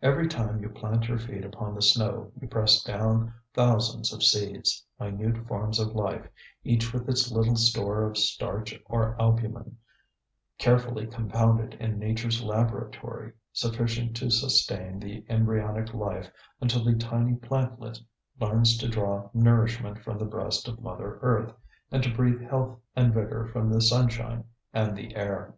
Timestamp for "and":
21.90-22.04, 22.94-23.12, 24.72-24.96